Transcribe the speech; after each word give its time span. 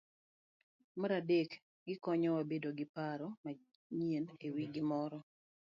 Mar 0.99 1.11
adek, 1.19 1.49
gikonyowa 1.85 2.41
bedo 2.51 2.69
gi 2.77 2.85
paro 2.95 3.27
manyien 3.43 4.25
e 4.45 4.47
wi 4.55 4.63
gimoro. 4.73 5.19